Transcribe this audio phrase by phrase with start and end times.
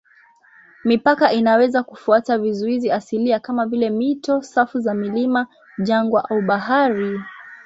[0.85, 5.47] Mipaka inaweza kufuata vizuizi asilia kama vile mito, safu za milima,
[5.83, 7.19] jangwa au bahari.